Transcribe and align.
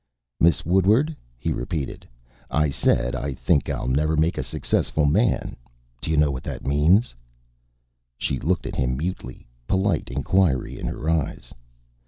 "Miss 0.39 0.65
Woodward," 0.65 1.15
he 1.37 1.53
repeated, 1.53 2.07
"I 2.49 2.71
said 2.71 3.13
I 3.13 3.35
think 3.35 3.69
I'll 3.69 3.87
never 3.87 4.17
make 4.17 4.39
a 4.39 4.43
successful 4.43 5.05
man. 5.05 5.55
Do 6.01 6.09
you 6.09 6.17
know 6.17 6.31
what 6.31 6.41
that 6.41 6.65
means?" 6.65 7.13
She 8.17 8.39
looked 8.39 8.65
at 8.65 8.75
him 8.75 8.97
mutely, 8.97 9.45
polite 9.67 10.09
inquiry 10.09 10.79
in 10.79 10.87
her 10.87 11.07
eyes. 11.07 11.53